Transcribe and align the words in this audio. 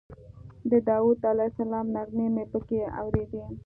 د 0.71 0.73
داود 0.89 1.19
علیه 1.31 1.49
السلام 1.53 1.85
نغمې 1.95 2.27
مې 2.35 2.45
په 2.51 2.59
کې 2.67 2.79
اورېدې. 3.01 3.43